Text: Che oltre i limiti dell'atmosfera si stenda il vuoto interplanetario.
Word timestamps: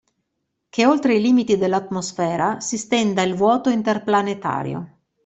Che 0.69 0.83
oltre 0.87 1.13
i 1.13 1.21
limiti 1.21 1.57
dell'atmosfera 1.57 2.59
si 2.59 2.75
stenda 2.79 3.21
il 3.21 3.35
vuoto 3.35 3.69
interplanetario. 3.69 4.97